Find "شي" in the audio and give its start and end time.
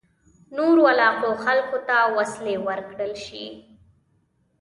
3.25-3.45